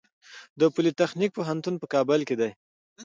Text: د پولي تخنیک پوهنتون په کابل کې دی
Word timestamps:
د 0.59 0.61
پولي 0.73 0.91
تخنیک 1.01 1.31
پوهنتون 1.37 1.75
په 1.79 1.85
کابل 1.93 2.19
کې 2.27 2.35
دی 2.41 2.51